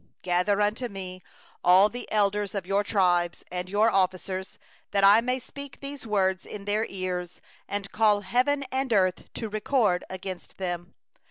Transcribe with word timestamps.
28Assemble 0.23 0.63
unto 0.65 0.87
me 0.87 1.23
all 1.63 1.87
the 1.87 2.11
elders 2.11 2.55
of 2.55 2.65
your 2.65 2.83
tribes, 2.83 3.43
and 3.51 3.69
your 3.69 3.91
officers, 3.91 4.57
that 4.89 5.03
I 5.03 5.21
may 5.21 5.37
speak 5.37 5.79
these 5.79 6.07
words 6.07 6.43
in 6.43 6.65
their 6.65 6.87
ears, 6.89 7.39
and 7.67 7.91
call 7.91 8.21
heaven 8.21 8.63
and 8.71 8.91
earth 8.91 9.31
to 9.33 9.45
witness 9.47 9.99
against 10.09 10.57
them. 10.57 10.95